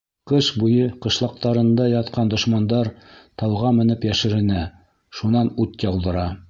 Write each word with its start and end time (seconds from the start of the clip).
Ҡыш 0.29 0.47
буйы 0.61 0.87
ҡышлаҡтарында 1.05 1.85
ятҡан 1.91 2.33
дошмандар 2.33 2.91
тауға 3.43 3.75
менеп 3.83 4.09
йәшеренә, 4.13 4.67
шунан 5.21 5.55
ут 5.67 5.89
яуҙыра... 5.93 6.29